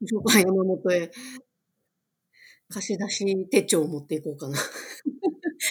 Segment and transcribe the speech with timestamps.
[0.00, 1.10] 図書館山本へ。
[2.68, 4.58] 貸し出し手帳を持っていこうかな。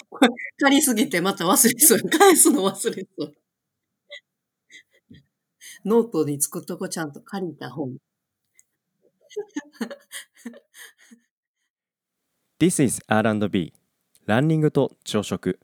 [0.08, 1.98] これ、借りすぎてまた忘れそう。
[2.08, 3.34] 返すの忘れそう。
[5.84, 7.98] ノートに作っとこちゃんと借りた本。
[12.58, 13.74] This is R&B
[14.24, 15.60] ランニングと朝食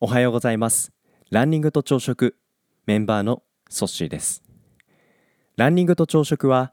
[0.00, 0.92] おはようございます
[1.30, 2.36] ランニングと朝食
[2.86, 4.42] メンバーのソッシーです
[5.56, 6.72] ランニングと朝食は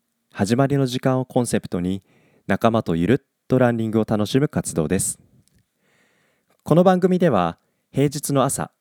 [0.33, 2.01] 始まりの時間をコンセプトに
[2.47, 5.19] 仲間とゆるっとランニングを楽しむ活動です。
[6.63, 7.57] この番組では
[7.91, 8.71] 平日の朝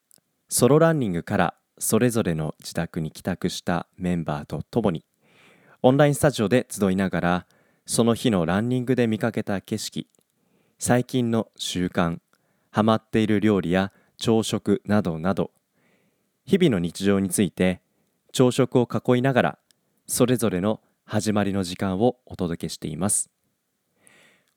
[0.48, 5.04] ソロランニングからそれぞれの自宅に帰宅したメンバーと共に
[5.82, 7.46] オンラインスタジオで集いながら
[7.84, 10.06] その日のランニングで見かけた景色
[10.78, 12.18] 最近の習慣
[12.70, 15.50] ハマっている料理や朝食などなど
[16.44, 17.80] 日々の日常について
[18.32, 19.58] 朝食を囲いながら
[20.06, 20.80] それぞれの
[21.12, 23.30] 始まりの時間をお届けしています。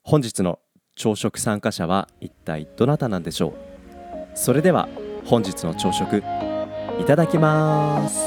[0.04, 0.59] 本日の
[0.96, 4.38] 朝食参加者は一体どなたなんでしょう？
[4.38, 4.88] それでは
[5.26, 6.22] 本日の朝食い
[7.06, 8.22] ただきます。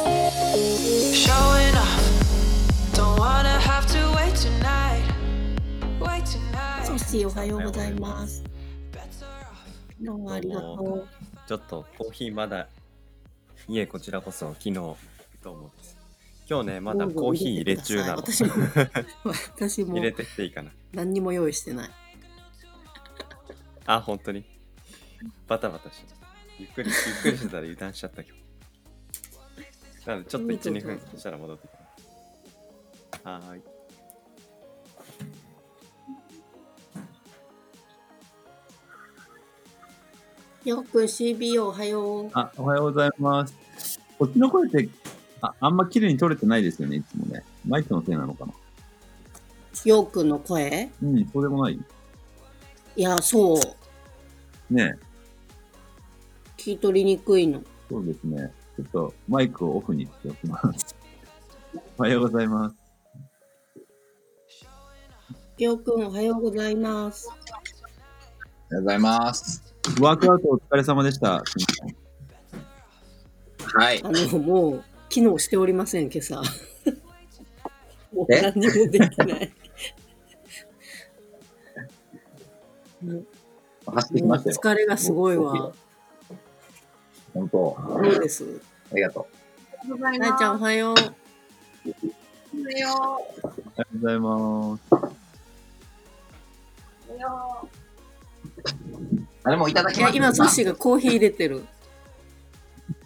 [7.24, 8.42] おはようございます。
[10.00, 11.08] どうもありがとう。
[11.46, 12.66] ちょっとコーヒーまだ。
[13.68, 14.72] いえこちらこそ昨日。
[14.74, 14.96] ど
[15.44, 15.95] うもです
[16.48, 18.16] 今日ねまだコーヒー入れ中なの。
[18.18, 18.50] 私も、
[19.56, 19.94] 私も。
[19.96, 20.70] 入れてっていいかな。
[20.92, 21.90] 何にも用意してない。
[23.86, 24.44] あ本当に？
[25.48, 26.14] バタバタして
[26.58, 33.62] ゆっくりゆっくりしてたら油断しちゃった今日なのでちょっとうんどうぞ12分したら戻ってきますはーい。
[40.68, 42.30] よっくん CBO おはよう。
[42.34, 44.00] あ、おはようございます。
[44.18, 44.88] こっちの声って、
[45.42, 47.42] ああんま綺麗に取れてないですよね、いつもね。
[47.66, 48.52] マイクのせいなのかな。
[49.84, 50.90] ようくんの声？
[51.02, 51.78] うん、そうでもない
[52.96, 54.74] いや、そう。
[54.74, 54.98] ね
[56.56, 57.62] 聞き取りにくいの。
[57.88, 58.52] そうですね。
[58.76, 60.96] ちょっとマイクをオフにしておきます。
[61.98, 62.76] おはようございます。
[65.58, 67.28] ようくんおはようございます。
[67.28, 69.74] おはようございます。
[70.00, 71.44] ワークアウトお疲れ様でした。
[73.58, 74.02] はい。
[74.02, 74.84] あの、もう、
[75.16, 76.42] 機能しておりません、今朝。
[78.12, 78.42] もうえ？
[78.42, 79.54] 何にもできない。
[83.00, 84.56] も走ってうもうきましたよ。
[84.56, 85.72] 疲れがすごいわ。
[87.32, 87.78] 本当。
[87.78, 88.60] そうです。
[88.92, 89.26] ありがと
[89.98, 90.94] なえちゃんおはよう。
[90.94, 91.02] お
[92.62, 93.22] はよ
[93.78, 94.82] うございます。
[94.92, 94.98] う。
[99.44, 100.16] あれもいただきます。
[100.16, 101.64] 今、ソッシーがコーヒー入れてる。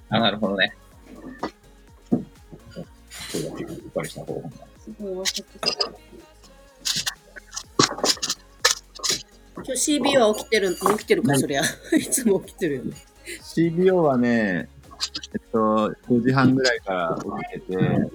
[0.08, 0.74] あ、なるほどね。
[3.30, 4.50] そうだ、しっかりした方が。
[9.56, 11.62] 今日 CB は起きてる、起きてるか、そりゃ。
[11.96, 12.96] いつも起きてるよね。
[13.42, 14.68] CBO はね、
[15.32, 17.18] えっと、5時半ぐらいから
[17.52, 18.10] 起きてて、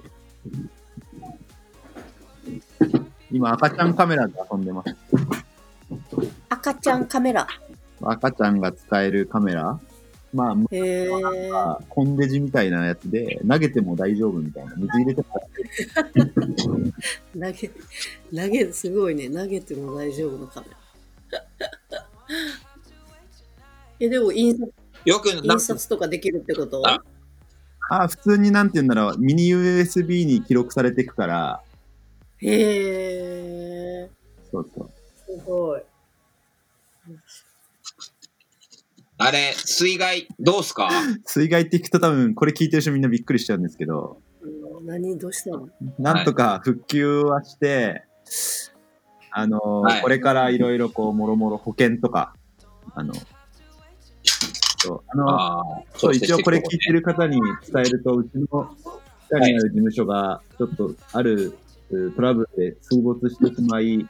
[3.30, 4.94] 今赤ちゃんカメラで遊んでます。
[6.48, 7.46] 赤ちゃんカメラ。
[8.02, 9.80] 赤ちゃんが使えるカメラ
[10.34, 11.56] まあ、へー。
[11.56, 14.74] あコンデジみたいなやつで、投げても大丈夫みたいな。
[14.76, 15.28] 水入れても
[17.34, 17.70] 投げ、
[18.34, 19.30] 投げ、すごいね。
[19.30, 20.76] 投げても大丈夫なカメラ。
[24.00, 24.72] え、でも印刷、
[25.04, 26.86] よく、印刷とかできるってこと？
[26.86, 27.00] あ
[27.88, 31.62] あ、普通になんて言うんだろう、ミニ USB に記録されていくから、
[32.42, 34.08] へー。
[34.50, 34.90] そうそう。
[35.16, 35.82] すごい。
[39.18, 40.90] あれ、水害、どうすか？
[41.24, 45.68] 水害って聞くと多分、これ聞いてる人みんなびっくりしちゃうんですけど、うん何、どうしたの？
[45.98, 48.04] なんとか復旧はして、
[49.30, 50.02] あの、はい。
[50.02, 52.34] これからいろいろこう、もろもろ保険とか、
[52.94, 53.14] あの、
[54.78, 58.46] そう、あの、そう、一応これ聞いててる方に伝えると、うちの
[59.30, 61.56] 下にある事務所が、ちょっとある
[61.90, 64.06] うトラブルで水没してしまい、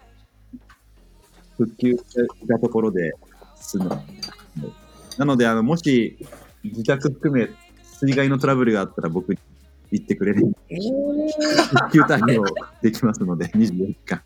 [1.56, 2.03] 復旧し
[2.49, 3.12] たところで
[3.55, 3.91] 済む。
[5.19, 6.19] なので、あの、もし、
[6.63, 7.49] 自宅含め、
[7.83, 9.39] 水害のトラブルがあったら僕に
[9.91, 10.55] 言ってくれる。
[10.69, 10.79] えー、
[11.79, 12.45] 復旧対応
[12.83, 14.23] できますので、24時間。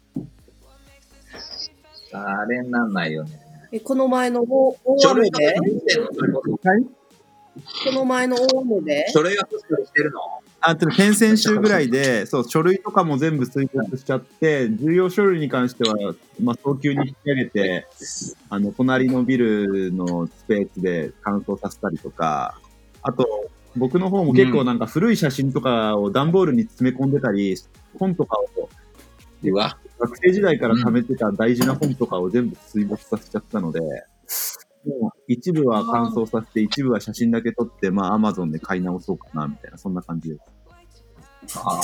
[2.12, 3.30] あれになんないよね。
[3.72, 4.76] え、この前の大
[5.10, 5.54] 雨で？
[7.84, 9.06] この前の大雨で？
[9.08, 10.20] してるの？
[10.62, 17.86] あと先々週ぐらいで、そう、書類とかも全部水没しちゃって、重要書類に関しては、まあ、早急に引き上げて、
[18.50, 22.60] あの、隣のビルのスペースで乾燥させたりとか、
[23.02, 23.26] あと、
[23.76, 27.56] 僕の方も結構なんか古い写真とかを段ボールに詰め込んでたり、
[27.98, 28.68] 本とかを。
[29.98, 33.80] 学生時代から貯めてた大事な本とかを全部水没させちゃったので、
[35.26, 41.58] 一部は乾燥させて、一部は写真だけ撮って、まあ、アマゾンで買い直そうかな、みたいな、そんな感じです。
[41.58, 41.80] ああ。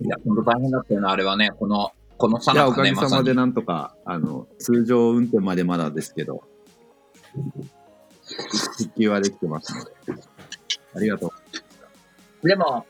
[0.00, 1.50] いや、ほんと大変だったよな、あれはね。
[1.58, 3.10] この、このさなかね、まさに。
[3.10, 6.42] げさまでなんとか、あの、通常運転までまだですけど、
[8.78, 10.22] 復旧はできてますので、
[10.94, 11.32] ありがと
[12.42, 12.48] う。
[12.48, 12.86] でも、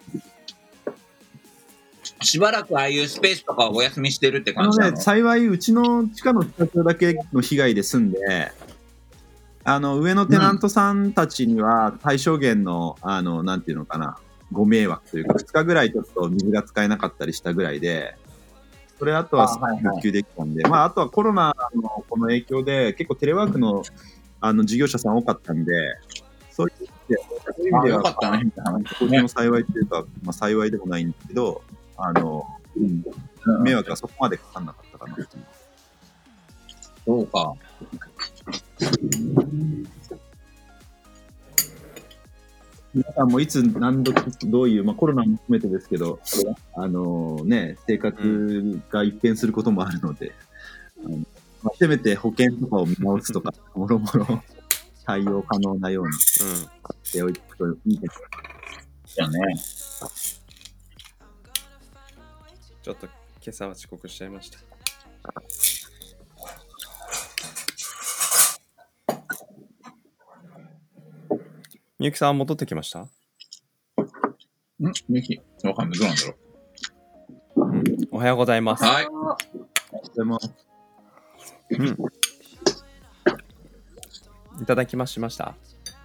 [2.22, 4.96] しばらくああいうスペースとかをお休みしてるって感じなの？
[4.96, 8.18] 幸い、うちの地下のスタジオだけの被害で済んで、
[9.64, 14.18] あの、上のテナントさんたちには、最小限の、あの、なんていうのかな、
[14.52, 18.16] ご迷惑というか、2日ぐらいちょっと水が使えなかったりしたぐらいで、
[18.98, 19.82] それあとはあはいはい。
[19.82, 23.82] 復旧できたんで、まあ、あとはコロナのこの影響で、結構テレワークの、
[24.40, 25.72] あの、事業者さん多かったんで、
[26.50, 27.16] そういう意味で
[27.56, 28.02] そういう意あ味では、
[29.28, 31.62] 幸いというか、まあ、幸いでもないんですけど、
[31.96, 32.46] あの、
[32.76, 35.44] うん、迷惑がそこまでかかんなかったかなっていう。
[37.04, 37.54] そうか。
[42.94, 44.12] 皆さんもいつ何度
[44.44, 46.20] どういう、まあ、コロナも含めてですけど、
[46.76, 50.32] あのね、生活が一変することもあるので、
[51.04, 51.18] あの
[51.64, 54.42] まあ、せめて保険とかを見直すとか、 もろもろ
[55.04, 57.40] 対応可能なようにしておいて
[57.84, 59.16] いいです。
[59.16, 59.40] だよね。
[62.84, 63.14] ちょっと今
[63.48, 64.58] 朝は遅刻しちゃいました。
[71.98, 73.00] みゆきさん戻ってきました？
[73.00, 73.08] ん？
[75.08, 75.98] ミキわかんない。
[75.98, 78.84] どうなんだろおはようございます。
[78.84, 78.86] う。
[78.86, 79.06] はい。
[80.14, 80.38] でも、
[81.70, 81.96] うん。
[84.62, 85.54] いただきましました？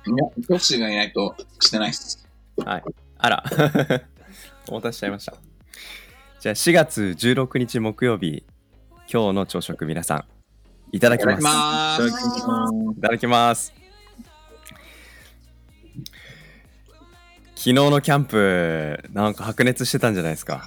[0.07, 0.15] いや、
[0.47, 2.25] トッシーがいないとしてないっす。
[2.63, 2.83] はい。
[3.17, 3.43] あら。
[4.69, 5.33] お待たせしちゃいました。
[6.39, 8.45] じゃあ4月16日木曜日、
[9.12, 10.25] 今日の朝食皆さん、
[10.94, 11.41] いただきます。
[11.41, 12.97] いただきまーす。
[12.97, 13.74] いただきます。
[17.57, 20.65] 昨日のキャンプ、なんか白熱してたんじゃないですか。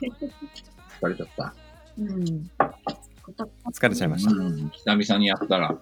[1.00, 1.54] 疲れちゃった。
[1.98, 2.50] うん。
[3.72, 4.30] 疲れちゃいました。
[4.30, 5.74] うん、久々にやったら。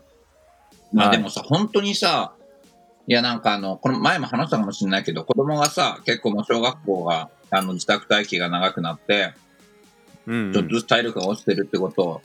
[0.92, 2.34] まあはいでもさ、本当にさ、
[3.08, 9.34] いやなんかあの、この前も話したかもしれないけど、子供がさ、結構もう小学校が、あの、自宅待機が長くなって、
[10.30, 12.22] うん、ちょっとずつ体力が落ちてるってことを、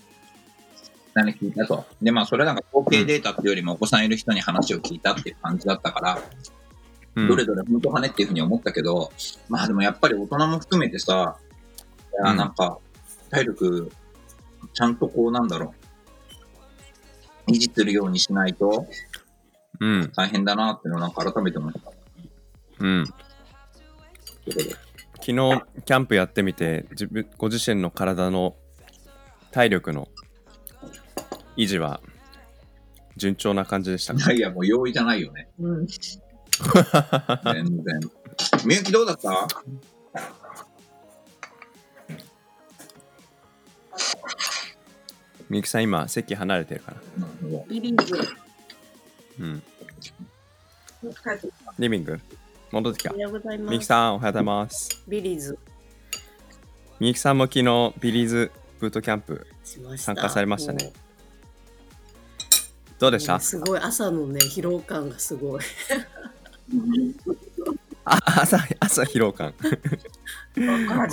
[1.14, 1.86] 何聞いたと。
[2.02, 6.20] で、まあそれなんか統計データっていうよりもお子さんいる人に話を聞いたっていう感じだったから、
[7.16, 9.10] うんどれどれ本当かねっていうふうに思ったけど、
[9.48, 11.38] まあでもやっぱり大人も含めてさ、
[12.12, 12.78] いやうんなんか、
[13.30, 13.90] 体力、
[14.74, 15.74] ちゃんとこうなんだろ
[17.48, 18.86] う、維持するようにしないと
[19.80, 20.12] うん。
[20.16, 21.80] 大変だなっていうのをなんか改めて思った。
[22.80, 23.06] うん。
[23.06, 24.85] ということで
[25.26, 28.56] 昨日、キャンプやってみて、自分、ご自身の体の
[29.50, 30.08] 体力の
[31.58, 32.00] 維持は
[33.18, 34.32] 順調な感じでしたか？
[34.32, 35.50] いやいや、もう容易じゃないよね。
[35.60, 35.88] うん。
[35.88, 35.96] 全
[37.44, 38.00] 然。
[38.68, 39.48] みゆきどうだった？
[45.50, 47.26] みゆきさん今、席離れてるかな？
[47.26, 48.04] なるほどリビング。
[49.40, 49.64] うん。
[51.80, 52.22] リビング？
[52.72, 53.20] 戻ってきたおは。
[53.22, 53.70] ようございます。
[53.70, 54.90] みゆきさん、おはようございます。
[55.08, 55.58] ビリーズ
[57.00, 59.48] みゆきさんも昨日、ビリーズブートキャンプ。
[59.98, 60.92] 参加されましたね。
[63.00, 63.40] どうでした？
[63.40, 65.62] すごい、朝のね、疲労感がすごい。
[68.08, 69.54] あ朝、朝疲労感。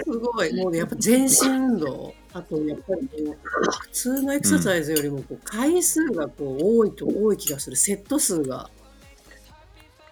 [0.05, 0.55] すごい。
[0.55, 2.15] もうね、やっぱ全身運動。
[2.35, 3.37] あと、やっぱりね、
[3.81, 7.77] 普通のエクササイズよりもこう回数がこう多いと多い気がする。
[7.77, 8.69] セット数が。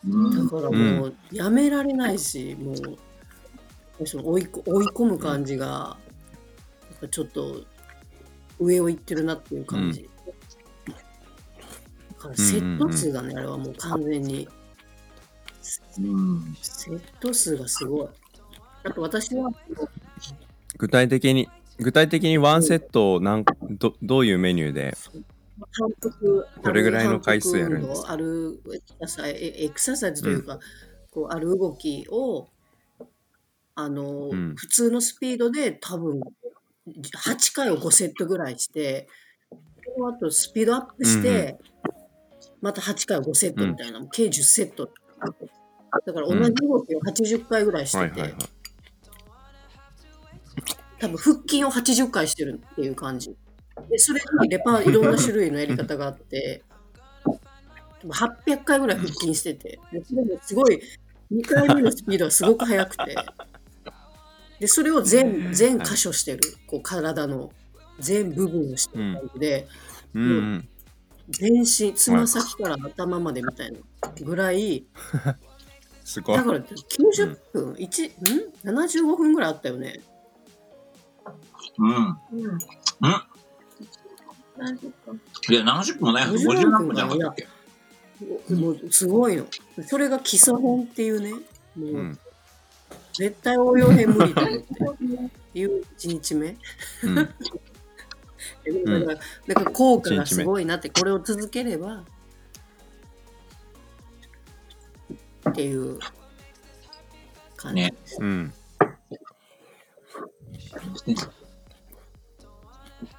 [0.09, 5.99] うんだからもう、やめられないし、もう、その追いこ追い込む感じが、
[6.91, 7.65] やっぱちょっと
[8.59, 10.09] 上を行ってるなっていう感じ。
[10.87, 10.95] だ
[12.15, 14.49] からセット数だね、あれはもう完全に。
[15.99, 16.57] うん。
[16.63, 18.09] セット数がすごい。
[18.85, 19.51] あと私は、
[20.79, 24.97] 具体的に、具体的にワンセットをなんどどういうメニューで？
[25.73, 30.59] 反復どれぐらいの回数やるんですかあるエクササイエエクササイズというか、
[31.11, 32.49] こうある動きを
[33.75, 36.21] あの、うん普通のスピードで多分、
[36.87, 39.09] 8回を5セットぐらいして、
[39.97, 41.59] その後スピードアップして、
[42.61, 44.91] また8回を5セットみたいな、計10セット。
[46.07, 48.35] だから同じ動きを80回ぐらいしてて、はいはいはい。
[50.99, 53.35] 多分腹筋を80回してるっていう感じ。
[53.89, 56.63] で、それにレパー、いろんな種類のやり方があって、
[57.25, 57.39] 多
[58.07, 60.81] 分800回ぐらい腹筋してて、でそれもすごい、
[61.33, 63.17] 2回目のスピードはすごく速くて、
[64.59, 67.51] で、それを全、全箇所してる、こう体の
[67.99, 69.67] 全部分をしてる感じで、
[70.15, 70.25] うんう
[70.57, 70.69] ん。
[71.29, 73.79] 全身、つま先から頭までみたいな
[74.23, 74.85] ぐらい、
[76.05, 76.45] すごいだ。
[76.45, 80.01] から90分、1、ん ?75 分ぐらいあったよね。
[81.79, 81.95] うん。
[81.95, 82.19] うん。
[82.47, 82.61] うん。
[85.49, 86.47] いや、70分もないはず。
[86.47, 87.47] 50 50何分じゃなかったっけ？
[88.55, 89.47] もうすごいの。
[89.87, 91.39] それが基礎編っていうね、も
[91.77, 92.19] う、うん。
[93.15, 95.59] 絶対応用編無理と思って。
[95.59, 96.57] いう1日目。
[97.05, 97.15] うん。
[97.17, 97.31] だか
[98.91, 102.05] ら、だから効果がすごいなって、これを続ければ、
[105.49, 105.99] っていう
[107.57, 107.83] 感じ。
[107.83, 108.53] ねうん。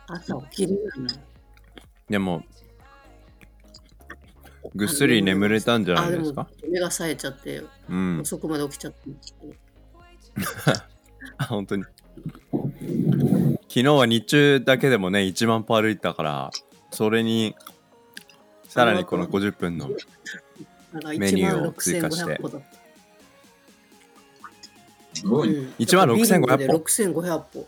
[0.07, 1.19] 朝起きるようになる
[2.11, 2.43] でも、
[4.75, 6.47] ぐっすり眠れたんじゃないですか？
[6.69, 8.19] 目が冴えちゃって、うん。
[8.21, 9.09] 遅くまで起きちゃって。
[11.37, 11.83] あ本当に。
[11.83, 11.93] 昨
[13.67, 16.51] 日は日中だけでもね、1万歩歩いたから、
[16.91, 17.55] それに、
[18.67, 19.89] さらにこの50分の、
[21.17, 22.77] メニューを追加して16500歩だった。
[25.13, 25.55] すごいね。
[25.55, 27.67] うん1万6500歩ビリングで6500歩。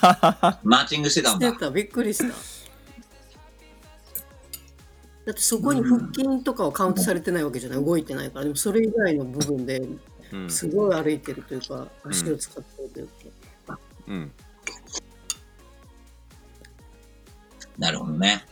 [0.62, 1.48] マーチングしてたんだ。
[1.48, 2.24] してた、びっくりした。
[2.24, 2.30] だ
[5.32, 9.82] ってそこに腹筋とかはカウントされてないわけじゃない、動いてないから、でもそれ以外の部分で
[10.32, 10.50] うん。
[10.50, 13.08] すごい歩いてるというか、足を使ってるという
[13.66, 14.32] か、うん。
[17.78, 18.44] なるほどね。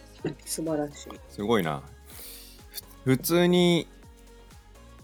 [0.45, 1.09] 素晴らしい。
[1.31, 1.83] すごいな。
[3.05, 3.89] ふ普通に、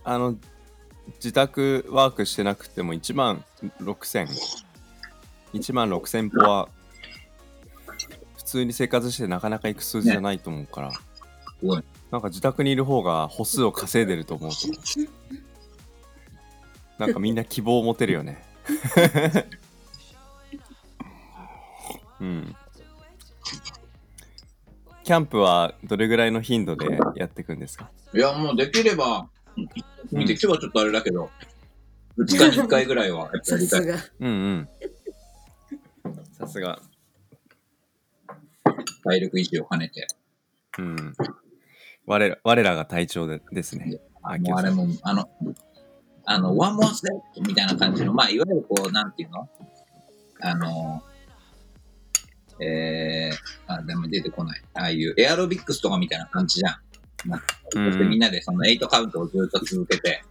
[0.04, 0.36] あの、
[1.16, 3.44] 自宅ワークしてなくても1万
[3.80, 4.28] 6000、
[5.54, 6.68] 1万6000歩は、
[8.36, 11.00] 普通に生活してなかなか行く数字じゃないと思うから、す
[11.62, 11.84] ごい。
[12.10, 14.56] なんか自宅にいる方が歩数を稼いでると思うと、
[16.98, 18.42] なんかみんな希望を持てるよね。
[22.20, 22.56] うん。
[25.04, 27.90] キャンプはどれぐらいの頻度でやっていくんですか？
[28.14, 29.28] いや、もうできれば、
[30.12, 31.30] できればちょっとあれだけど、
[32.18, 33.80] 2日に1回ぐらいはやっぱやりたい。
[33.80, 33.96] さすが。
[34.20, 34.68] うんうん。
[36.40, 36.80] さすが。
[39.04, 40.06] 体力維持を兼ねて。
[40.78, 41.14] うん。
[42.06, 44.00] 我ら我らが隊長でですね。
[44.22, 45.28] あもうあれも、あの、
[46.24, 49.48] あの、ワンモアステップみたいな感じの、まあ、いわゆるこう、なんていうの？
[50.42, 51.02] あの、
[52.60, 54.62] えー、あ、でも出てこない。
[54.74, 57.28] ああいうエアロビックスとかみたいな感じじゃん。
[57.28, 60.22] なんかうんそしてみんなでその8カウントをずっと続けて、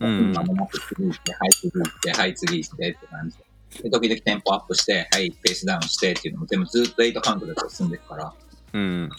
[0.00, 3.45] うんまもなく次行って、はい、次行って、はい、次行ってって感じで。
[3.82, 8.34] で、時々テンポアップして、はい、ペースダウンしてっていうのも全部ずっと8カウントで進んでいくから、
[8.72, 9.10] うん。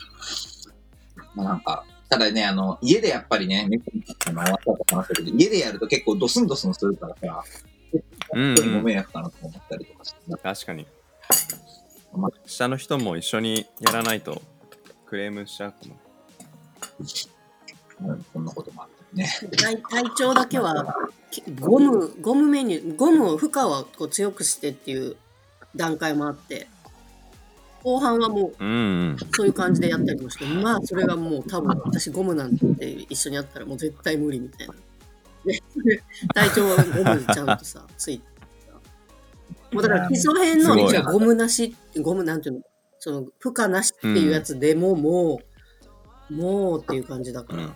[1.35, 3.67] まあなんか、ただね、あの、家でやっぱりね、
[4.27, 7.43] あの終わったと話したけど、家でやると結構ドスンドスンするからさ、
[8.33, 10.85] うん人にも迷惑かなと思ったりとかして、確かに
[12.17, 12.29] ま。
[12.45, 14.41] 下の人も一緒にやらないと
[15.05, 15.95] クレームしちゃうかも。
[17.99, 19.27] うん、そんなこともあってね。
[19.57, 20.95] 体体調だけは
[21.31, 25.17] きゴムゴムメニューゴムを負荷はこう強くしてっていう
[25.75, 26.67] 段階もあって
[27.83, 28.73] 後半はもううんう
[29.13, 29.17] ん。
[29.35, 34.73] そういう感じでやったりもしてまあそれがもう多分私ゴムなんて一緒にやったらもう絶対無理みたいな。
[35.45, 35.61] で
[36.33, 38.25] 体調はゴムちゃんとさ ついて
[39.71, 42.61] もうだから基礎編のゴムなしゴムなんていうの？
[42.99, 45.39] その負荷なしっていうやつでもも
[46.29, 47.73] う、もうっていう感じだから、うん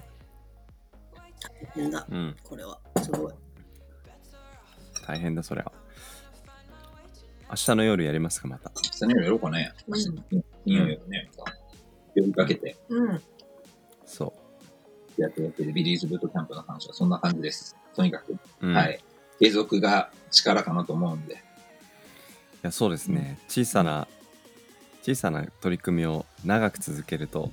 [1.42, 2.36] 大変だうん。
[2.44, 3.34] これはすごい
[5.06, 5.72] 大変だ、それは。
[7.50, 8.72] 明日の夜やりますか、また。
[8.76, 9.74] 明日の夜やろうかね。
[9.88, 11.32] うん金曜夜ね、
[12.16, 13.22] 呼びかけてうん。
[14.06, 14.34] そ
[15.18, 17.76] やってるわけで、ビリーズブートキャンプの話はそんな感じです。
[17.96, 18.40] とにかく、う。
[18.62, 18.76] うん、。
[18.76, 18.94] はい
[19.40, 19.44] い。
[19.44, 21.44] 継続が力かなと思うんで、
[22.62, 23.40] や、そうですね。
[23.48, 24.08] 小さな、
[25.02, 27.52] 小さな取り組みを長く続けると、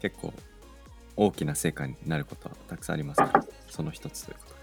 [0.00, 0.32] 結構
[1.16, 4.60] 大きな成果になることはたくさんありますから、その一つということで。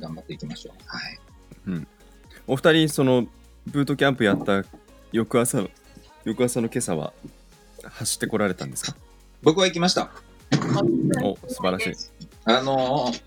[0.00, 0.74] 頑張っていきましょう。
[0.86, 1.18] はい。
[2.46, 3.26] お二人、その、
[3.66, 4.64] ブートキャンプやった
[5.12, 5.70] 翌朝の、
[6.24, 7.12] 翌朝の今朝は、
[7.84, 8.96] 走ってこられたんですか？
[9.42, 10.10] 僕は行きました。
[11.22, 11.94] お、素晴らしい。
[12.44, 13.22] あのー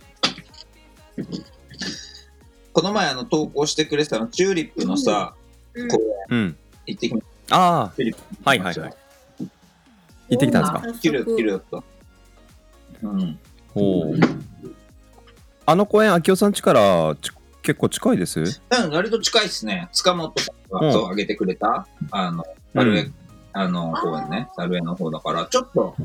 [2.72, 5.34] この前あの投稿してくれてたの、チューリップのさ、
[5.74, 6.56] うん。
[6.86, 8.94] 行ってきましあチューリップあ、はいはいはい。
[10.30, 10.80] 行ってきたんですか？
[10.80, 11.00] 早た。
[11.00, 11.84] 綺麗、綺速麗だった。
[13.04, 13.40] うん。
[13.76, 14.14] おお。
[15.66, 18.40] あの公園、秋夫さん家からち結構近いです？
[18.40, 18.44] う
[18.88, 19.90] ん、割と近いっすね。
[19.92, 23.14] 塚本さんがうんそう上げてくれた、あの、う猿江、ん。
[23.54, 25.96] あの、公園ね、猿江の方だから、ちょっと、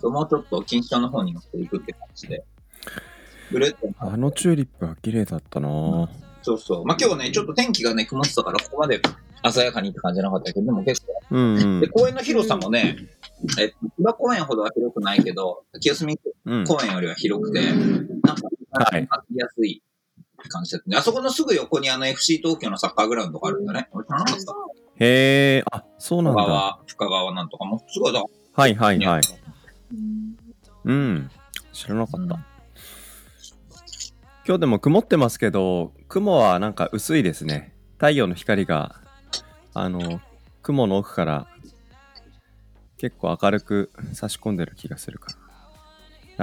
[0.00, 2.44] そうもうちょっと錦糸町の方に乗っていくって感じで。
[3.52, 6.08] ぐるっと、あのチューリップは綺麗だったなぁ
[6.42, 6.86] そうそう。
[6.86, 9.00] まあ、今日ね、ちょっと天気がね、曇ってたから、ここまで
[9.50, 11.88] 鮮やかにって感じじゃなかったけど、でも結構、うんうんで、。
[11.88, 12.96] 公園の広さもね、
[13.58, 16.64] えっと、千葉公園ほどは広くないけど、清澄うん。
[16.64, 18.42] 公園よりは広くて、なんか、
[18.72, 19.82] はい歩きやすい
[20.48, 20.96] 感じだったね。
[20.96, 23.88] あそこのすぐ横にあの FC 東京のサッカーグラウンドがあるんだね。
[23.92, 24.40] 俺知らなかった。
[25.04, 26.42] へえ、あ、そうなんだ。
[26.42, 28.22] 深川、深川なんとかも、すごいだ。
[28.54, 29.22] はいはいはい。
[30.84, 31.30] うん。
[31.72, 32.38] 知らなかった。
[34.46, 37.74] 今日でも曇ってますけど、雲はなんか薄いですね。
[37.98, 38.96] 太陽の光が、
[39.74, 40.20] あの、
[40.62, 41.46] 雲の奥から
[42.96, 45.36] 結構明るく差し込んでる気がするから。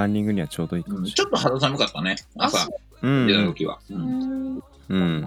[0.02, 2.18] ランニングにはちょうどいいかうんもしちょっと肌寒かったね。
[2.38, 2.80] 朝れない。
[3.02, 3.28] うんうん。
[3.28, 3.80] 出た時は。
[3.90, 5.26] うんうん。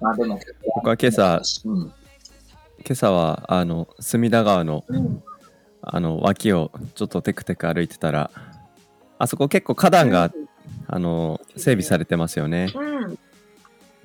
[0.00, 0.38] あ、でも、
[0.76, 1.80] 僕は今朝、うん。
[1.82, 1.92] 今
[2.92, 4.84] 朝は、あの、隅田川の、
[5.82, 8.30] あの、脇をちょっとテクテク歩いてたら、
[9.18, 10.32] あそこ結構花壇が、
[10.86, 12.72] あの、整備されてますよね。
[12.74, 13.18] うん。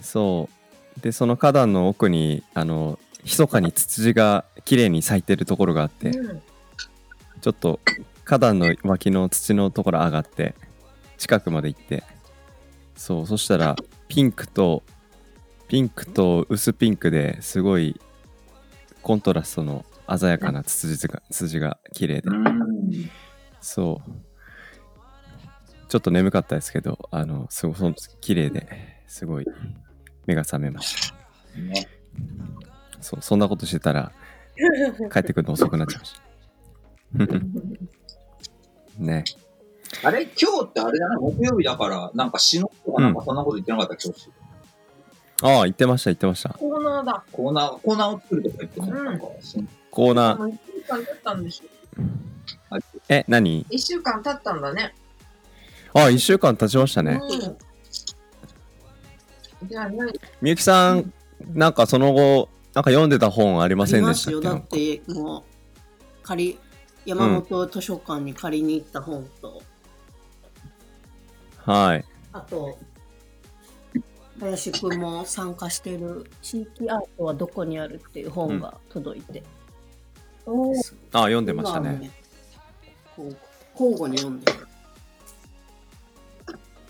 [0.01, 0.50] そ
[0.98, 1.01] う。
[1.01, 6.12] で、その花壇の奥に、あの、密かにツツジが綺麗に咲いてるところがあって、
[7.41, 7.79] ちょっと
[8.25, 10.55] 花壇の脇の土のところ上がって、
[11.17, 12.03] 近くまで行って、
[12.96, 13.75] そう、そしたら、
[14.08, 14.84] ピンクと、
[15.67, 18.00] ピンクと薄ピンクですごい
[19.01, 19.86] コントラストの
[20.17, 23.10] 鮮やかなツツジが、ツツジが綺麗で、うん。
[23.62, 24.12] そう。
[25.94, 28.68] ちょっと眠かったですけど、あの、すごい、綺麗で
[29.06, 29.46] すごい
[30.25, 31.60] 目が覚めました。
[31.60, 31.88] ね。
[33.00, 34.12] そう、そんなことしてたら、
[35.12, 36.22] 帰ってくるの遅くなっちゃいました。
[38.98, 39.24] ね。
[40.03, 40.24] あれ？
[40.24, 44.32] 今日ってあれじゃない木曜日だから、なんか死のとかなんかそんなこと言ってなかったっけ、調子
[45.44, 46.50] ああ、言ってました、言ってました。
[46.56, 47.24] コーナーだ。
[47.32, 48.88] コーナー、コーナーを作るとか言ってね。
[48.88, 49.25] うんなんか
[49.92, 52.79] コーナー、もう一週間経ったんでしょ。
[53.10, 53.64] え、何？
[53.70, 54.96] 一週間経ったんだね。
[55.94, 57.22] ああ、一週間経ちましたね。
[60.42, 61.14] みゆきさん、
[61.53, 64.48] なんかその後、なんか読んでた本ありませんでしたっけ？
[64.48, 64.77] あります
[65.12, 65.14] よ。
[65.14, 65.44] だって、もう、
[66.24, 66.60] 借り、
[67.06, 69.62] 山本図書館に借りに行った本と、
[71.58, 72.06] はい。
[72.32, 72.77] あと、
[74.40, 79.44] 林くんも参加してる地域アートはどこにあるっていう本が届いて。
[80.46, 80.75] おー
[81.14, 82.12] ああ、読んでましたね。。
[83.16, 84.68] 交互に読んでる。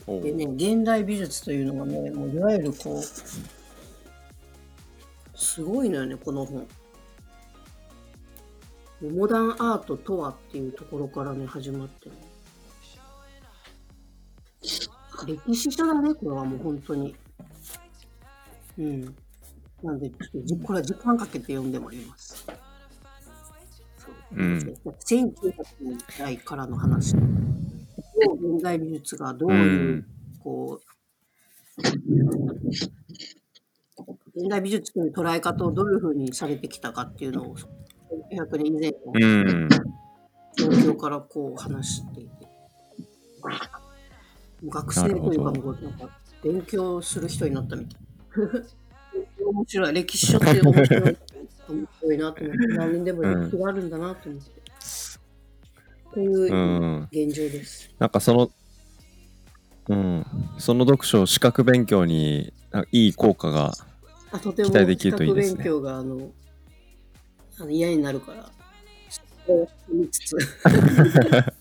[0.05, 3.03] でね、現代美術というのがね、もういわゆるこう、
[5.37, 6.67] すごいのよね、この本。
[9.01, 12.15] モダンアートとはっていうところからね、始まってる。
[15.25, 17.15] 歴史書だね、これはもう本当に。
[18.77, 19.15] うん。
[19.83, 22.45] なんで、ちょっとじこれは時間かけて読んでもらいます。
[23.97, 27.15] そううん1900年代からの話。
[28.25, 30.05] 現代美術がどうういう、ん。
[30.39, 31.81] こう、
[34.35, 39.25] 現代美術という捉え方をどういうふうにされてきたかっていうのを、1900年以前う
[39.65, 39.67] ん。
[39.67, 39.79] の
[40.57, 42.47] 状況からこう話していて。
[44.65, 46.09] 学生というか、なるもうなんか
[46.43, 48.01] 勉強する人になったみたい。
[49.45, 49.93] 面白い。
[49.93, 51.17] 歴史書って面白い。
[51.69, 54.62] 面白いなと思って、 何年でも歴史があるんだなと思って。
[56.13, 57.07] こういううん。
[57.11, 57.89] 現状です。
[57.99, 58.51] なんかその、
[59.89, 60.25] うん。
[60.57, 63.73] その読書、資格勉強にあいい効果が、
[64.31, 66.31] あとても期待できるといいですね勉強があの
[67.59, 68.49] あの嫌になるから、
[69.45, 70.35] そう見つつ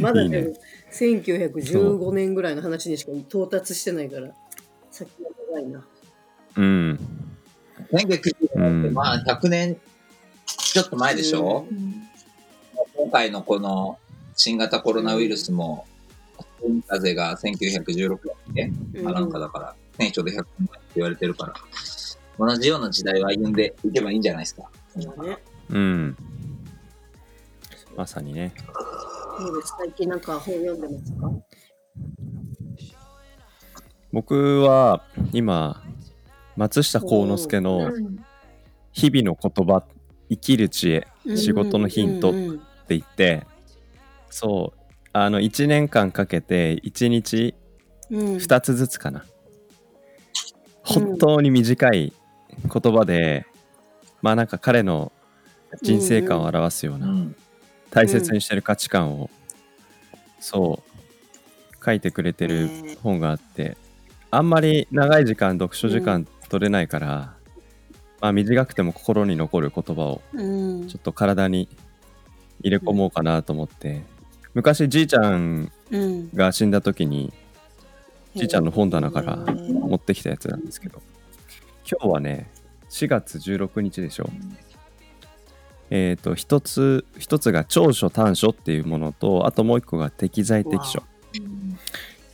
[0.00, 0.54] まだねでも
[0.92, 4.30] 1915年ぐらいの話にしか到達してないから、
[4.90, 5.86] 先が長いな。
[6.56, 6.98] うん。
[7.92, 9.76] 1990うん年ってまあ100年
[10.56, 11.66] ちょっと前でしょ、
[12.96, 13.98] 今回のこの
[14.36, 15.86] 新型コロナウイルスも、
[16.62, 18.18] 海風が1916
[18.52, 19.08] 年って、うん。
[19.08, 21.54] あなんかだから、年初で100年前って言われてるから、
[22.38, 24.68] 同じような時代を歩んでいけばいいんじゃないですか？
[24.96, 25.38] ね、
[25.70, 26.16] うん。
[27.96, 28.52] まさにね。
[29.78, 31.30] 最近なんか本読んでますか？
[34.12, 35.82] 僕は今、
[36.56, 37.92] 松下幸之助の
[38.92, 39.84] 日々の言葉、
[40.30, 41.06] 生きる知恵、
[41.36, 43.46] 仕事のヒントってうんうん言って、
[44.30, 44.80] そう
[45.12, 47.54] あの1年間かけて1日
[48.10, 48.36] うん。
[48.36, 49.24] 2つずつかな、
[50.82, 52.12] 本当に短い
[52.72, 53.46] 言葉で、
[54.20, 55.12] まあなんか彼の
[55.82, 57.36] 人生観を表すような、うん。
[57.90, 59.30] 大切にしてる価値観を、
[60.40, 60.82] そ
[61.80, 63.76] う書いてくれてるね本があって
[64.30, 67.33] あんまり長い時間読書時間取れないから、
[68.24, 70.88] まあ短くても心に残る言葉をうん。
[70.88, 71.68] ちょっと体に
[72.62, 74.02] 入れ込もうかなと思って。
[74.54, 76.30] 昔じいちゃんうん。
[76.32, 77.34] が死んだ時に
[78.34, 81.02] じいちゃんの本棚から持ってきたやつなんですけど
[81.86, 82.50] 今日はね
[82.88, 84.30] 4月16日でしょ。
[85.90, 91.02] えっ、と一つ一つが長所短所っていうものとあともう一個が適材適所。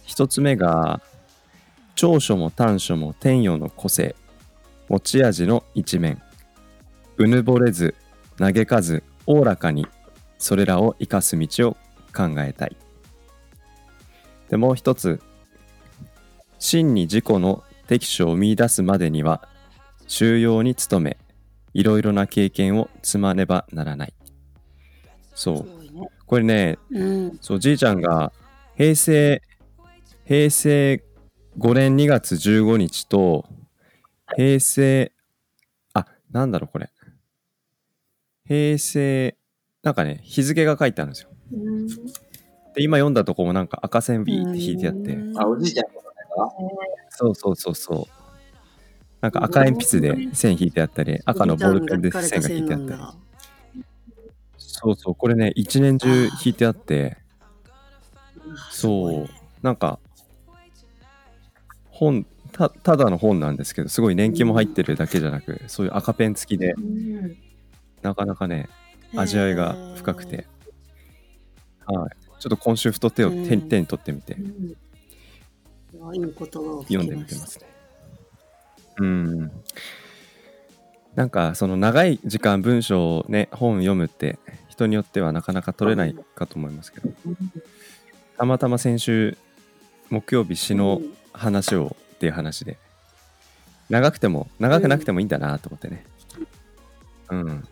[0.04, 1.00] 一つ目が
[1.96, 4.14] 長所も短所も天与の個性
[4.90, 6.20] 持ち味の一面
[7.16, 7.94] うぬぼれず
[8.38, 9.86] 嘆かずおおらかに
[10.36, 11.72] それらを生かす道を
[12.12, 12.76] 考えたい
[14.48, 15.20] でもう一つ
[16.58, 19.48] 真に自己の適所を見出すまでには
[20.08, 21.18] 収容に努め
[21.72, 24.14] いろいろな経験を積まねばならない
[25.36, 25.66] そう。
[26.26, 27.38] これねうん。
[27.40, 28.32] そうじいちゃんが
[28.76, 29.40] 平成
[30.26, 31.00] 平成
[31.60, 33.46] 5年2月15日と
[34.36, 35.12] 平成
[35.94, 36.90] あなんだろうこれ。
[38.46, 39.36] 平成
[39.82, 41.30] なんかね日付が書いてあるんですよ。
[41.52, 41.86] うん。
[41.86, 45.18] で今読んだとこもなんか赤線ビーって引いてあって。
[45.36, 46.50] あ、おじいちゃんの名が
[47.10, 48.04] そうそうそうそう。
[49.20, 53.02] なんか赤鉛筆で線引いてあったり赤のボールペンで線が引いてあったり。
[54.56, 57.18] そうそうこれね一年中引いてあって。
[58.70, 59.28] そう。
[59.62, 59.98] なんか
[61.90, 67.36] 本たただの本なんですけどすごい年季も入ってるだけじゃなくそういう赤ペン付きでうん。
[68.02, 68.68] なかなかね
[69.14, 70.46] 味わいが深くて、
[71.84, 73.46] はい、ちょっと今週ふと手をうん。
[73.46, 74.34] 手に手に取ってみて。
[74.34, 74.76] うん。
[76.08, 77.66] あいい言葉を読んでみてますね。
[78.98, 79.52] うん。
[81.14, 87.10] なんかその長い時間文章をね本読むって人によってはなかなか取れないかと思いますけど。
[88.38, 89.36] たまたま先週
[90.08, 92.76] 木曜日詩の話をっていう話で。
[93.88, 96.04] 長くても長くなくてもいいんだなと思ってね。
[97.30, 97.66] うん。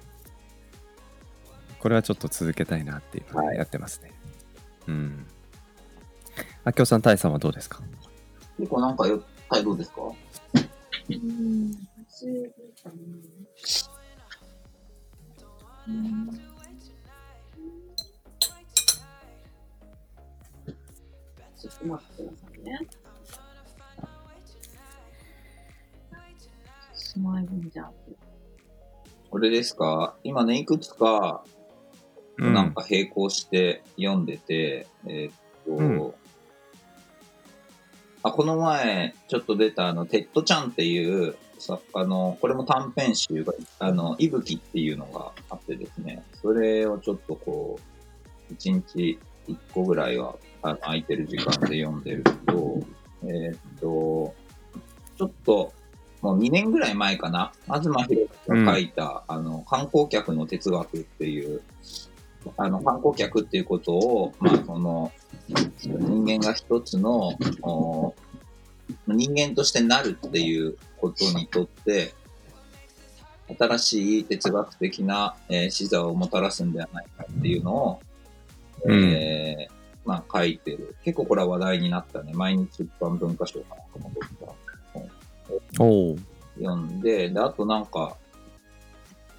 [1.78, 4.10] これはちょっと続けたいなっていうやってますね、
[4.86, 5.26] うん。
[6.64, 7.82] あきおさんたいさんはどうですか？
[8.58, 10.00] 結構なんかよ、はい、どうですか？
[10.00, 11.72] うんうん。
[21.60, 22.80] ちょっと待ってくださいね。
[27.08, 28.18] スマイルジャンプ。
[29.30, 30.14] これですか？
[30.24, 31.42] 今ね、いくつか、
[32.36, 35.32] なんか並行して読んでて、えーっ
[35.64, 36.12] と、うん。
[38.22, 47.80] あ、この前、ちょっと出た、あの、テッド・チャンっていう作家の、これも短編集が、あの、いぶきっていうのがあってですね、それをちょっとこ
[48.50, 52.82] う、一日一個ぐらいは、あの空いてる時間で読んでると、
[53.22, 54.34] えーっと、
[55.16, 55.72] ちょっと、
[56.20, 61.62] もう2年ぐらい前かな、東博が書いた、あの、観光客の哲学っていう、
[62.56, 65.12] あの、観光客っていうことを、まあ、その、
[65.48, 68.14] 人間が一つの、お
[69.06, 72.14] 人間としてなるっていうことにとって、
[73.58, 78.00] 新しい哲学的な、えー視座をもたらすんではないかっていうのを、
[78.84, 79.78] うんえー
[80.08, 80.96] まあ書いてる。
[81.04, 82.32] 結構これは話題になったね。
[82.32, 84.67] 毎日出版文化賞かなんかも取った。
[85.78, 86.16] おお
[86.58, 88.16] 読んで、で、あとなんか、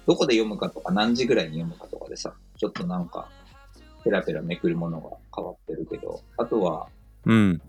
[0.06, 3.28] どこで読むかとか何時ぐらいに読むかとかでさ、ちょっとなんか、
[4.02, 6.88] ペラペラめくるものが変わってるけど、あとは、
[7.26, 7.62] うん。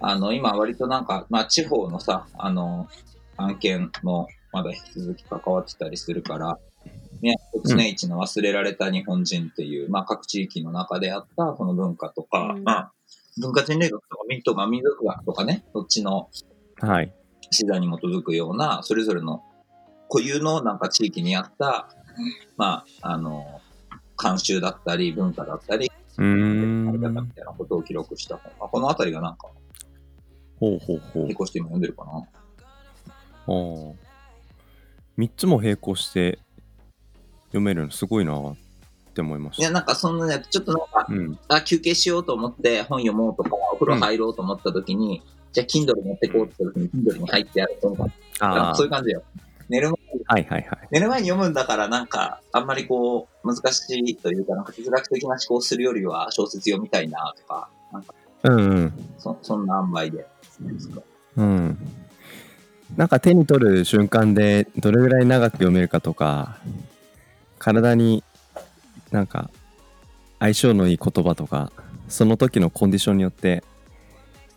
[0.00, 2.88] あの、今割となんか、まあ地方のさ、あの、
[3.36, 6.58] 案件もまだ引き続き関わってたりするから、
[7.20, 12.64] 宮古常一の忘れられた日本人っていう、まあ各地域の中であったその文化とか、うん。
[12.64, 12.92] まあ
[13.40, 16.28] 文化人類学とか民とか民族学とかね、そっちの
[16.80, 17.12] はい。
[17.50, 19.42] 資材に基づくような、それぞれの
[20.10, 21.88] 固有のなんか地域にあった、
[22.56, 23.60] まあ、あの、
[24.16, 28.52] 慣習だったり、文化だったり、うーあり方みんたいなことを記録した本。
[28.58, 29.48] まあ、このあたりがなんか、
[30.58, 31.22] ほうほうほう。
[31.22, 32.12] 並行して今読んでるかな？
[32.12, 32.22] あ
[33.46, 33.48] あ。
[35.16, 36.38] 3つも並行して
[37.46, 38.56] 読めるのすごいなっ
[39.14, 41.38] て思いましいや、たなんかそんなね、ちょっとなんか、うん。
[41.48, 48.06] あ、休憩しようと思って本読もうとか、お風呂入ろうと思った時に、じゃあ Kindle 持ってこうって時に Kindle に入ってある本が、
[48.40, 49.22] あそういう感じよ。
[49.68, 50.88] 寝る前はいはいはい。
[50.90, 58.92] 寝る前に読むんだから、なんか、あんまりこう、難しいというか、なんか哲学的な思考をするよりは小説読みたいなとか、なんか、うんうん。
[59.18, 60.26] そそんな塩梅で。
[61.36, 61.78] うん。
[62.96, 66.58] なんか手に取る瞬間でどれぐらい長く読めるかとか、
[67.58, 68.24] 体に
[69.10, 69.50] なんか
[70.38, 71.70] 相性のいい言葉とか、
[72.08, 73.62] その時のコンディションによって、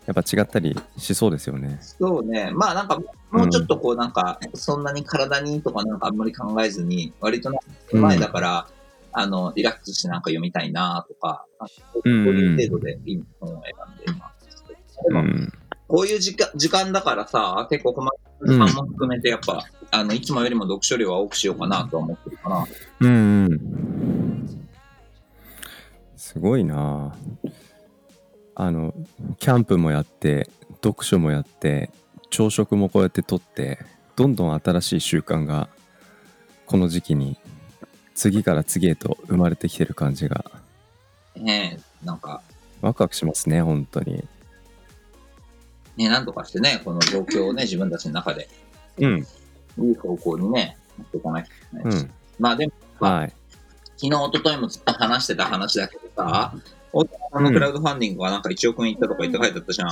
[0.06, 1.78] やっぱ違ったりしそうですよね。
[1.82, 2.52] そうね。
[2.54, 7.52] まあなんか、もうちょっとこうなんか、そんなに体にとかなんかあんまり考えずに、割と
[7.94, 8.68] 前だから、
[9.14, 11.46] あの、リラックスしてなんか読みたいなとか、
[11.94, 14.32] こううんうんいう程度でいい本を選んで今。
[15.04, 15.54] でもうん。
[15.88, 22.66] こういう時間時間だからさ、結構細かい時間も含めてやっぱ、あの、いつもよりも読書量は多くしようかなとは思ってるかな。
[23.02, 24.60] うんうん。
[26.16, 27.52] すごいなあ
[28.56, 28.94] あの、
[29.40, 30.50] キャンプもやって、
[30.84, 31.92] 読書もやって、
[32.30, 33.80] 朝食もこうやってとって、
[34.16, 35.70] どんどん新しい習慣が、
[36.66, 37.38] この時期に、
[38.14, 40.46] 次から次へと生まれてきてる感じが、
[41.36, 42.42] ねえ、なんか、
[42.82, 44.24] ワクワクしますね、本当に。
[45.98, 48.50] ね、なんとかしてね、この状況をね、自分たちの中で、
[48.98, 49.28] うん。
[49.80, 52.04] いい方向にね、持っていかなきゃいけないし。
[52.04, 52.12] うん。
[52.40, 53.34] まあでも、はい。
[53.98, 56.56] 昨日、一昨日もずっと話してた話だけどさ、
[56.94, 59.90] 大田さんのクラウドファンディングがなんか1億円いったとか言って書いてあったじゃん。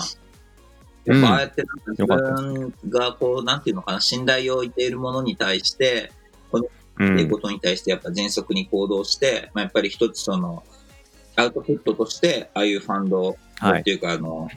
[1.06, 6.12] やっぱああやってなんか自分がこう、なんていうのかな、信頼を置いているものに対して、
[6.52, 6.60] う。
[6.60, 6.62] っ
[6.98, 10.64] ていうんことに対してやっぱ迅速に行動して、まあ、やっぱり一つその、
[11.38, 14.50] アウトプットとして、ああいうファンドはいっていうか、あの、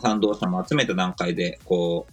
[0.00, 2.06] 賛同者も集めた段階で、こ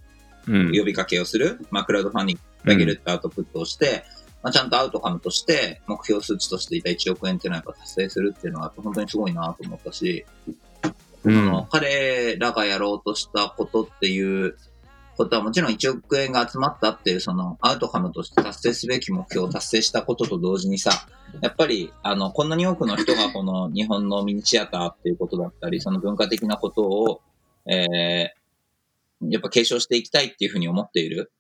[0.48, 0.72] う、うん。
[0.76, 4.04] 呼びかけをする、まあ、クラウドファンディング上げるってアウトプットをして、
[4.44, 10.26] まあ、ちゃんとアウトカムとして、目標数値としていた1億円っていうのはやっぱ達成するっていうのは、本当にすごいなと思ったし、
[11.24, 14.58] うん彼らがやろうとしたことっていう
[15.18, 20.92] ことはもちろん1億円が集まったっていうそのアウトカムとして達成すべき目標を達成したことと同時にさ、
[21.42, 27.22] やっぱりあの、こんなに多くの人がこの日本のミニシアターっていうことだったり、その文化的なことを、
[27.68, 31.32] えー、やっぱ継承していきたいっていうふうに思っている。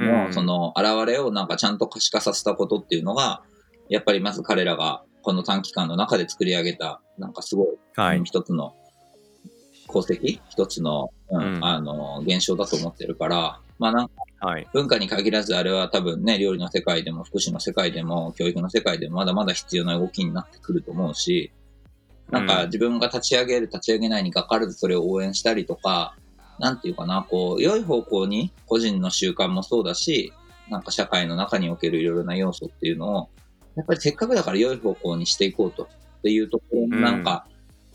[0.00, 3.42] うんその現れをなんかちゃんと可視化させたことっていうのが、
[3.88, 8.22] やっぱりまず彼らがこの短期間の中で作り上げた、なんかすごいはい。
[8.24, 8.74] 一つの
[9.88, 10.40] 功績？
[10.48, 14.66] 一つの、うんうんあの、現象だと思ってるから、まあなんかはい。
[14.72, 21.52] 文化に限らずあれは多分ね、料理の世界でも福祉の世界でも教育の世界でもまだまだ必要な動きになってくると思うし、
[22.30, 26.16] なんかうん自分が立ち上げる、立ち上げないにかかわらずそれを応援したりとか、
[26.60, 30.32] なんていうかな、こう、良い方向に個人の習慣もそうだし、
[30.68, 33.28] なんか社会の中におけるいろいろな要素っていうのを、
[33.76, 35.88] やっぱりせっかくだから良い方向にしていこうとっ
[36.22, 37.46] ていうところのなんか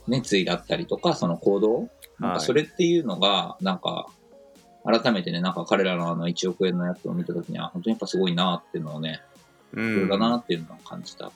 [0.08, 4.08] 熱意だったりとか、その行動、なんかそれっていうのが、なんか、
[4.84, 9.20] 改めてね、なんか彼らのあの1億円のやつを見たときには、本当にやっぱすごいなっていうのをね、
[9.72, 11.30] うそれだなっていうのを感じた。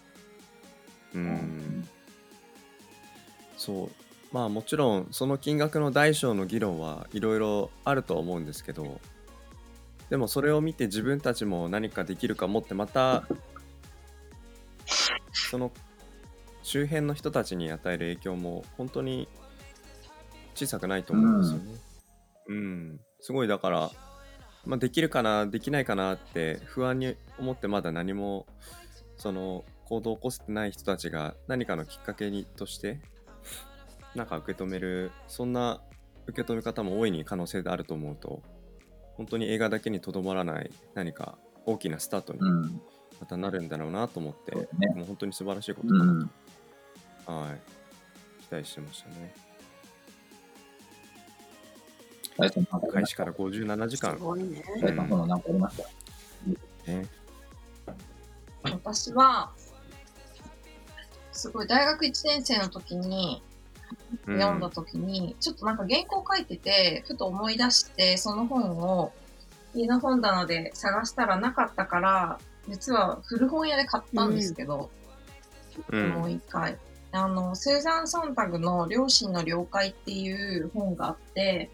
[1.15, 1.89] うん。
[3.57, 3.91] そう。
[4.33, 9.01] まあもちろんその金額の大小の議論はいろいろあると思うんですけど
[10.09, 13.25] でもそれを見て自分たちも何かできるかもってまた
[15.33, 15.73] その
[16.63, 19.29] 周辺の人たちに与える影響も本当に
[20.55, 21.79] 小さくないと思うんですよね。
[22.49, 23.91] うん、すごいだから、
[24.65, 28.47] まあ、できるかなできないかなって不安に思ってまだ何も
[29.17, 33.01] その行動を起こせてない人たちが何かのきっかけにとして
[34.15, 35.81] なんか受け止めるそんな
[36.27, 38.43] 受け止め方も大いに可能性であると思うと
[39.17, 42.81] 本当に映画だけにとどまらない何か大きなスタートにうん。
[43.21, 44.95] またなるんだろうなと思って、そうだね。
[44.95, 46.31] もう本当に素晴らしいことだなうん。
[47.27, 47.61] と、はい。
[48.49, 49.35] 期待してましたね。
[52.39, 54.17] 開始から57時間。
[54.17, 54.65] すごいね。
[58.63, 59.53] 私は、
[61.33, 63.50] すごい大学1年生の時に、うん
[64.27, 69.13] 読んだ時に、ちょっとなんか原稿書いてて、ふと思い出して、その本を
[69.75, 74.91] 家の本棚で探したらなかったから、実は古本屋で買ったんですけど、
[75.89, 76.77] うんもう一回。
[77.13, 81.71] あの、スーザン・ソンタグの両親の了解っていう本があって、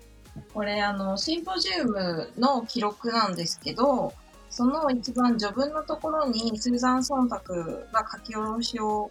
[0.54, 4.12] これあの、シンポジウムの記録なんですけど、
[4.48, 9.10] その一番序文のところにスーザン・ソンタグが書き下ろしを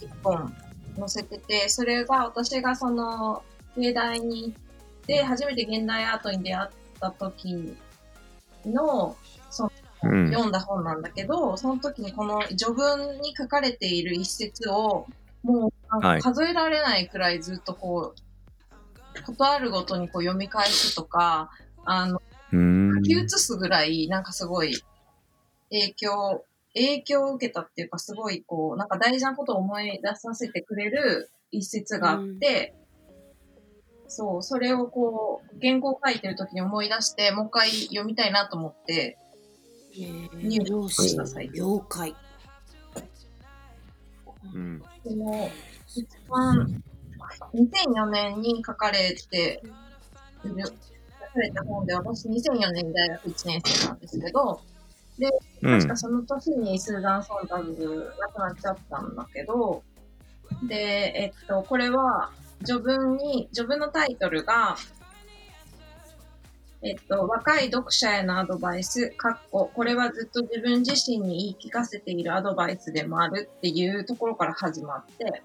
[0.00, 0.54] 一本
[0.96, 3.42] 載せてて、それが私がその、
[3.76, 4.58] 芸大に行っ
[5.06, 7.76] て、初めて現代アートに出会った時
[8.66, 9.16] の、
[10.02, 10.28] うん。
[10.30, 15.06] 読んだ本なんだけど、その時にこの序文に書かれている一節を、
[15.42, 21.50] もう数えられないくらいずっとこう、ことあるごとにこう読み返すとか、
[21.84, 22.20] あの、
[22.52, 22.92] うん。
[22.96, 24.76] 書き写すぐらい、なんかすごい、
[25.70, 32.74] 影響、影響を受けたっていうか、すごいこう、なんか大事なことを思い出させてくれる一節があって、
[34.08, 39.18] そう、それをこう、原稿を書いてる時に思い出して、もう一回読みたいなと思って、
[39.96, 42.14] 入手両し親た最近了解。
[44.54, 45.50] うんその、
[45.86, 46.82] 一番、
[47.54, 49.62] 2004年に書かれて
[50.44, 50.74] いる、書か
[51.40, 54.60] れた本で、私2004年に大学1年生なんですけど、
[55.62, 55.78] うん。
[55.78, 59.82] 確かその年にスーザン・ソンタグ亡くなっちゃったんだけど、
[60.62, 62.30] で、えっと、これは、
[62.64, 64.76] 序文に、序文のタイトルが、
[66.82, 75.42] えっと、若い読者へのアドバイス、かっこ、これはずっと自分自身に言い聞かせているアドバイスでもあるっていうところから始まって、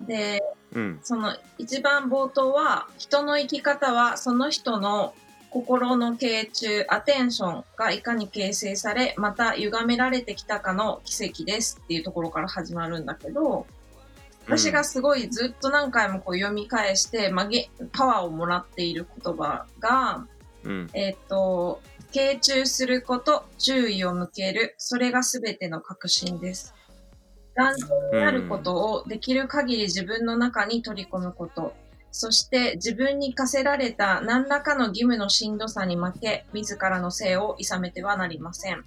[0.00, 1.00] で、うん。
[1.02, 5.14] その一番冒頭は、人の生き方はその人の
[5.50, 13.66] 心の傾注、アテンションがいかに形成され、また歪められてきたかの奇跡ですっていうところから始まるんだけど、
[14.46, 20.26] 私がすごいずっと何回もこう読み返して、まあ、げパワーをもらっている言葉が、
[20.62, 20.90] うん。
[20.92, 21.80] えっ、と、
[22.12, 26.74] 傾注すること、注意を向ける、それが全ての確信です。
[27.54, 31.74] 断然になることをできる限り自分の中に取り込むこと、
[32.12, 38.84] そして自分に課せられた何らかの義務のしんどさに負け、自らの性を諌めてはなりません。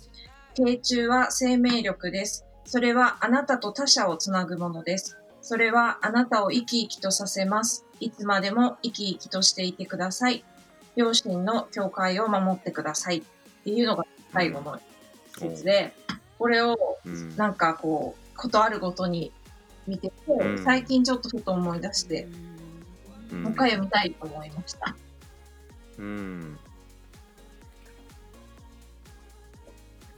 [0.55, 2.45] 傾注は生命力です。
[2.65, 5.17] それはあなたと他者をつなぐものです。
[5.41, 7.85] それはあなたを生き生きとさせます。
[7.99, 10.43] いつまでも生き生きとしていてください。
[10.95, 13.23] 両親の教会を守ってくださいっ
[13.63, 14.79] ていうのが最後の
[15.35, 15.93] 一節で、
[16.37, 19.31] これをうんなんかこう、ことあるごとに
[19.87, 22.27] 見てて、うん最近ちょっとふと思い出して、
[23.31, 24.95] うんもう一回読みたいと思いました。
[25.97, 26.57] うん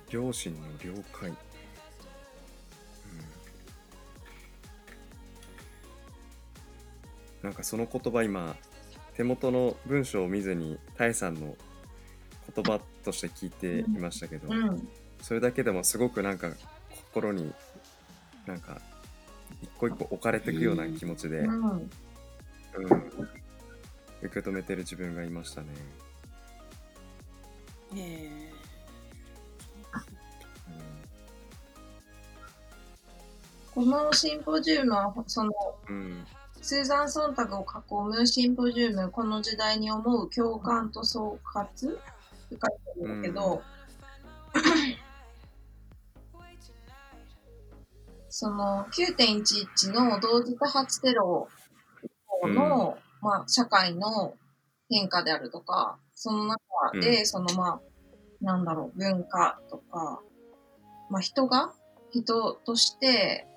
[0.10, 1.36] 両親の了解、うん、
[7.44, 8.56] なんかその言葉今
[9.16, 11.56] 手元の文章を見ずにタイさんの
[12.54, 14.88] 言葉として聞いていましたけど、うん。
[15.22, 16.52] それだけでもすごくなんか
[17.14, 17.52] 心に
[18.46, 18.80] なんか
[19.62, 21.90] 一個一個置かれていくような気持ちで、うん。
[22.78, 22.86] うん、
[24.28, 25.68] 受け止めてる自分がいましたね。
[27.96, 28.52] え
[33.74, 35.52] このシンポジウムは、その、
[35.90, 35.96] うん。
[35.96, 36.28] うん
[36.66, 43.62] スーザン・ソンタグを囲むシンポジウム、この時代に思う共感と総括って書いてあるんだけど、
[48.30, 51.48] その9.11の同時多発テロ
[52.48, 54.36] の、まあ、社会の
[54.90, 56.60] 変化であるとか、その中
[57.00, 57.82] で、うそのまあ、
[58.42, 60.22] なんだろう、文化とか、
[61.10, 61.74] まあ人が
[62.12, 63.48] 人として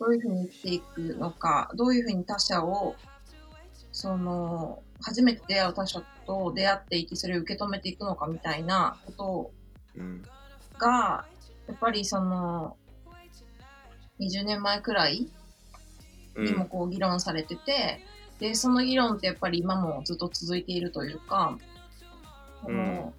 [0.00, 2.94] どういうふうに生きていくのか、どういうふうに他者を、
[3.92, 9.52] その、初めて出会う他者と出会っていて、それを受け止めていくのかみたいなこと
[9.96, 10.22] うん
[10.78, 11.26] が、
[11.66, 12.76] やっぱりその、
[14.20, 15.28] 20年前くらい
[16.36, 18.00] にもこう議論されてて、
[18.38, 21.58] で、その議論ってやっぱり今もずっと続いているというか、
[22.62, 23.12] その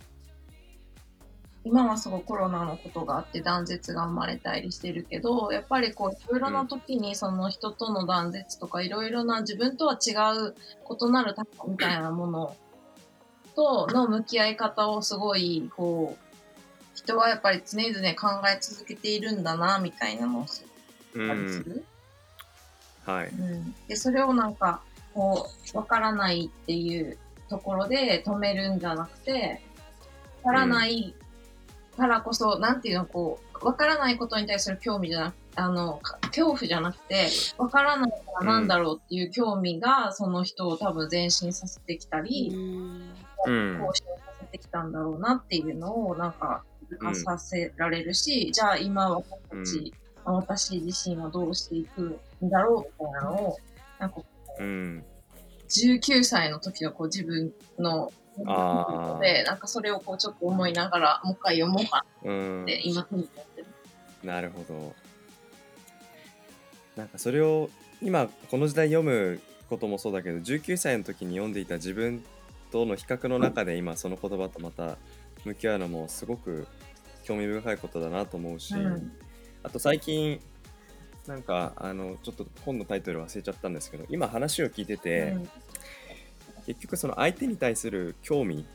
[1.65, 10.55] 今はすごいコロナのことがあって断絶が生まれたりしてるけど、やっぱりこう、いろいろな時にその人との断絶とか、いろいろな自分とは違う
[10.89, 12.55] 異なる他者みたいなもの
[13.55, 16.29] との向き合い方をすごい、こう、
[16.95, 20.63] 人はやっぱり常々考え続けているんだな、みたいなのを知
[21.13, 21.63] うったりすん。
[21.65, 21.85] る。
[23.05, 23.27] はい。
[23.27, 24.81] うん、でそれをなんか
[25.13, 27.17] こうわからないっていう
[27.49, 29.61] ところで止めるんじゃなくて
[30.43, 31.13] わからない
[31.97, 43.79] からこそ、なんていうのこうわからないことに対する興味じゃなくあのか恐怖じゃなくてわからないからなんだろうっていう興味がその人を多分前進させてきたり、うん。
[43.79, 46.63] 更新させてきたんだろうなっていうのをなんか
[46.97, 49.93] かさせられるし、じゃあ今私たち、
[50.25, 53.57] 私自身はどうしていくんだろうみたいなのを
[53.99, 54.21] なんか
[54.59, 55.05] うん。
[55.69, 58.11] 19歳の時のこう自分の
[59.21, 63.67] でなんかそれをこうちょっと思いながらもう一回読もうかうんって今ふうに思ってる。
[64.23, 64.95] なるほど。
[66.95, 67.69] なんかそれを
[68.01, 69.39] 今この時代読む
[69.69, 72.23] こともそうだけど19歳の時に読んでいた自分
[72.71, 74.97] との比較の中で今その言葉とまた
[75.45, 76.67] 向き合うのもすごく
[77.23, 79.11] 興味深いことだなと思うし、うん。
[79.63, 80.39] あと最近
[81.27, 85.35] なんかあのちょっと本のタイトル忘れちゃったんですけど今話を聞いてて、
[86.65, 88.65] 結局その相手に対する興味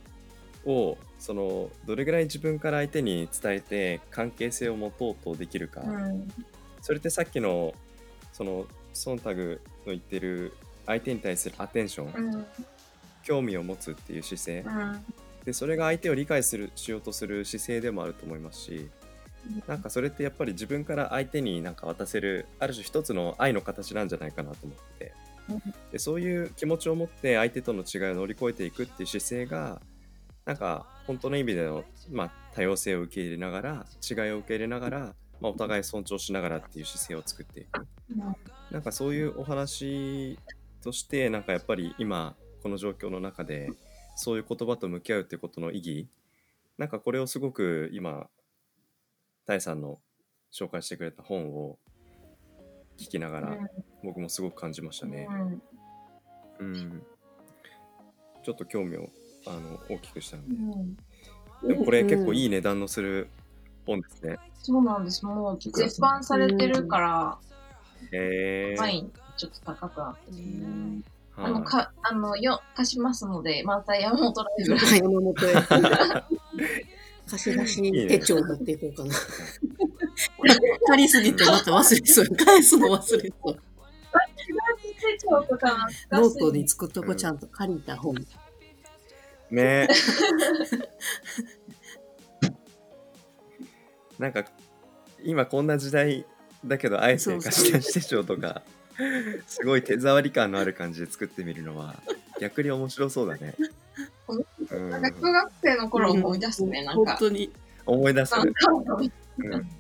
[0.65, 6.29] をそのどれぐらい自分から相手に伝えて関係性を持とうとできるか、うん。
[6.81, 7.75] それってさっきの
[8.33, 10.55] そのソンタグの言ってる
[10.87, 12.47] 相手に対するアテンション、うん。
[13.23, 15.05] 興味を持つっていう姿勢、うん。
[15.45, 18.89] でそれが相手を理解するしようとする姿勢でもあると思いますし
[19.67, 25.13] なんかそれってやっぱり自分から相手になんか渡せるある種一つの愛の形なんじゃないかなと思って
[25.49, 25.75] うん。
[25.93, 29.81] でそういう気持ちを持って相手との違いを乗り越えていくっていう姿勢が
[30.45, 34.99] なんか本当の意味での、まあ、多様性を受け入れながら違いを受け入れながら、
[35.41, 37.87] まあ、お互い尊重しながらっていう姿勢を作っていく。
[38.71, 40.39] なんかそういうお話
[40.83, 43.71] としてなんかやっぱり今この状況の中で
[44.17, 46.09] そういう言葉と向き合うってことの意義
[46.77, 48.29] なんかこれをすごく今
[49.47, 49.99] タイさんの
[50.53, 51.79] 紹介してくれた本を
[52.99, 53.59] 聞きながら
[54.03, 55.27] 僕もすごく感じましたね。
[55.31, 55.63] うん。
[56.61, 57.03] うん、
[58.45, 59.09] ちょっと興味を
[59.47, 60.97] あの大きくしたのでうん。
[61.69, 62.43] でもこれ結構い。
[62.43, 63.29] いい値段のする
[63.87, 64.37] 本ですね。
[64.55, 65.25] そうなんです。
[65.27, 67.39] もう絶版されてるから、
[68.13, 71.05] へえワインちょっと高くなってる。
[71.37, 74.77] あの、はいか、あの、よ、貸しますので、また山本ライブ。
[74.97, 75.55] 山本へ。
[77.29, 79.15] 貸し出し手帳持っていこうかな。
[80.87, 82.27] 借りすぎてまた忘れそう。
[82.37, 83.59] 返すの忘れそう。
[85.05, 88.15] 手帳とかノートに作っとこうちゃんと借りた本。
[89.51, 89.89] ね
[94.19, 94.45] なんか
[95.23, 96.25] 今こんな時代
[96.65, 98.63] だけどあえて貸し出し手帳とか
[99.47, 101.97] すごい手触り感のある感じで作ってみるのは
[102.41, 103.55] 逆に面白そうだね。
[104.29, 104.47] う
[104.79, 104.91] ん。
[104.91, 107.17] なんか中学生の頃思い出すね、なんか。
[107.17, 107.51] 本当に。
[107.87, 108.71] 思い出す、なんか。
[109.39, 109.71] うん。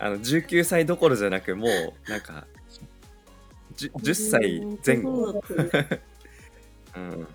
[0.00, 2.46] あの19歳どころじゃなくもうなんか
[3.76, 5.54] 10, 10歳前後、そ
[6.96, 7.26] うん、ね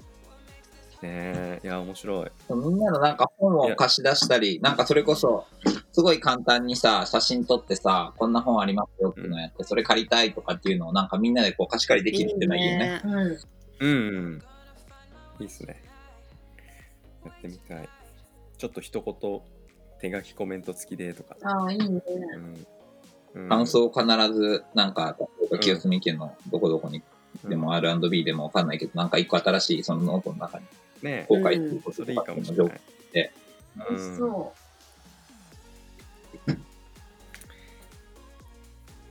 [1.03, 2.31] えいや面白い。
[2.49, 5.45] みんなのなんか本を貸し出したり、なんかそれこそ、
[5.93, 13.01] すごい簡単にさ、写真撮ってさ、こんな本ありますよっていうのをやって、それ借りたいとかっていうのをなんかみんなでこう貸し借りできるっていうのはいいよね。
[13.05, 13.13] うん。
[13.13, 13.37] うん、
[13.79, 13.87] う
[14.31, 14.43] ん、
[15.39, 15.81] いいっすね
[17.25, 17.89] やってみたい。
[18.57, 19.41] ちょっと一言
[19.99, 22.01] 手書きコメント付きでとか、ああ、いいね。
[23.35, 23.43] うん。
[23.43, 23.49] うん。
[23.49, 25.17] 感想を必ず、なんか、
[25.59, 27.01] 清澄家のどこどこに
[27.45, 30.65] でも R&B でもわかんないけど、なんか一個新しいそのノートの中に
[31.01, 33.33] ね公開することとかっていうのをかもしれないで
[33.89, 34.53] 美味しそ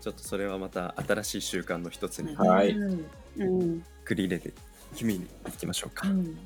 [0.01, 2.37] ちょっとそれはまた新しい習慣の一つにう。
[2.37, 2.71] はい。
[2.71, 3.07] うん。
[3.37, 3.85] うん。
[4.05, 4.53] 繰り入れて
[4.97, 6.37] 君にいきましょうか、うん。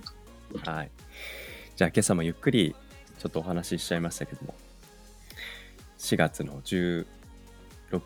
[0.63, 0.91] はい
[1.77, 2.75] じゃあ今朝もゆっくり
[3.19, 4.55] ちょっとお話ししちゃいましたけども
[5.99, 7.05] 4月の16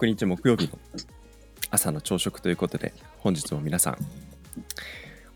[0.03, 0.79] 日木曜日の
[1.71, 3.97] 朝の朝食ということで本日も皆さん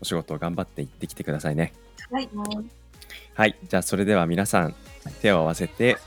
[0.01, 1.73] お仕事を頑張って行ってきてくださいね
[2.11, 2.29] はい。
[3.35, 4.75] はいじゃあそれでは皆さん
[5.21, 5.97] 手を合わせて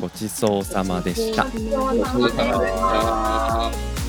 [0.00, 3.99] ごちそうさまでしたごちそうさまでした。